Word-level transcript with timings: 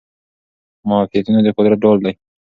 معافیتونه 0.89 1.39
د 1.43 1.47
قدرت 1.57 1.77
ډال 1.83 1.97
دي. 2.05 2.11